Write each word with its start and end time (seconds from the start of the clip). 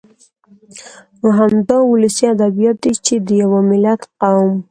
نو 1.21 1.27
همدا 1.39 1.77
ولسي 1.83 2.25
ادبيات 2.35 2.77
دي 2.83 2.93
چې 3.05 3.13
د 3.27 3.29
يوه 3.43 3.59
ملت، 3.69 4.01
قوم 4.21 4.51